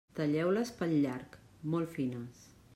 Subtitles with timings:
[0.19, 1.39] Talleu-les pel llarg,
[1.75, 2.45] molt fines.